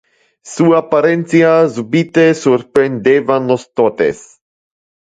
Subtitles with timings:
[0.43, 4.39] Su apparentia subite surprendeva nos totes.